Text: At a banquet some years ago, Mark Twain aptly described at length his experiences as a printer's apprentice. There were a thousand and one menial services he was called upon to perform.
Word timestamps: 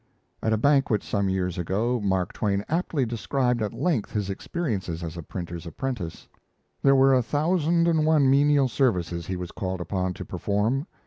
At 0.41 0.51
a 0.51 0.57
banquet 0.57 1.03
some 1.03 1.29
years 1.29 1.59
ago, 1.59 1.99
Mark 2.03 2.33
Twain 2.33 2.65
aptly 2.67 3.05
described 3.05 3.61
at 3.61 3.71
length 3.71 4.11
his 4.13 4.31
experiences 4.31 5.03
as 5.03 5.15
a 5.15 5.21
printer's 5.21 5.67
apprentice. 5.67 6.27
There 6.81 6.95
were 6.95 7.13
a 7.13 7.21
thousand 7.21 7.87
and 7.87 8.03
one 8.03 8.27
menial 8.27 8.67
services 8.67 9.27
he 9.27 9.35
was 9.35 9.51
called 9.51 9.79
upon 9.79 10.15
to 10.15 10.25
perform. 10.25 10.87